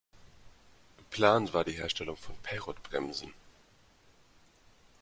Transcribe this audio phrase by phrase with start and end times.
[0.97, 3.35] Geplant war die Herstellung von Perrot-Bremsen.